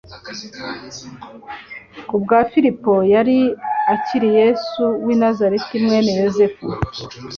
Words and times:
kubwa 2.07 2.37
Filipo 2.51 2.93
"yari 3.13 3.37
akiri 3.93 4.27
Yesu 4.39 4.81
w'i 5.05 5.15
Nazareti, 5.21 5.75
mwene 5.85 6.11
Yosefu. 6.19 6.65